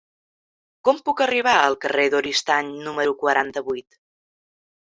[0.87, 4.03] Com puc arribar al carrer d'Oristany número quaranta-vuit?